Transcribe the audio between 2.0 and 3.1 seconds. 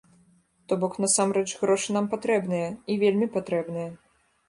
патрэбныя, і